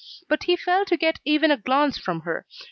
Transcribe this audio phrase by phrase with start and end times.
[0.27, 2.47] But he failed to get even a glance from her.